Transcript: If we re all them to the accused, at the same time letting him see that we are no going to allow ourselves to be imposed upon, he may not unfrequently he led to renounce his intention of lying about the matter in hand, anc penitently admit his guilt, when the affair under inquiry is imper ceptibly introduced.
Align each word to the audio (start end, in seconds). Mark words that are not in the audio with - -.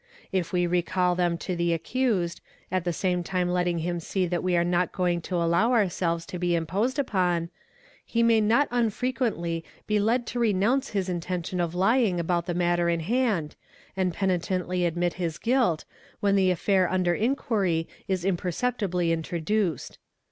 If 0.31 0.51
we 0.51 0.65
re 0.65 0.83
all 0.95 1.13
them 1.13 1.37
to 1.37 1.55
the 1.55 1.73
accused, 1.73 2.41
at 2.71 2.85
the 2.85 2.91
same 2.91 3.21
time 3.23 3.49
letting 3.49 3.77
him 3.85 3.99
see 3.99 4.25
that 4.25 4.41
we 4.41 4.57
are 4.57 4.63
no 4.63 4.87
going 4.91 5.21
to 5.21 5.35
allow 5.35 5.73
ourselves 5.73 6.25
to 6.25 6.39
be 6.39 6.55
imposed 6.55 6.97
upon, 6.97 7.51
he 8.03 8.23
may 8.23 8.41
not 8.41 8.67
unfrequently 8.71 9.63
he 9.87 9.99
led 9.99 10.25
to 10.25 10.39
renounce 10.39 10.89
his 10.89 11.07
intention 11.07 11.59
of 11.61 11.75
lying 11.75 12.19
about 12.19 12.47
the 12.47 12.55
matter 12.55 12.89
in 12.89 13.01
hand, 13.01 13.55
anc 13.95 14.15
penitently 14.15 14.87
admit 14.87 15.13
his 15.21 15.37
guilt, 15.37 15.85
when 16.19 16.35
the 16.35 16.49
affair 16.49 16.89
under 16.89 17.13
inquiry 17.13 17.87
is 18.07 18.23
imper 18.25 18.51
ceptibly 18.51 19.11
introduced. 19.13 19.99